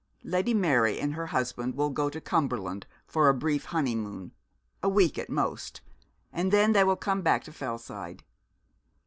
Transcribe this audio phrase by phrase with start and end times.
[0.23, 4.31] Lady Mary and her husband will go to Cumberland for a brief honeymoon
[4.81, 5.81] a week at most
[6.33, 8.23] and then they will come back to Fellside.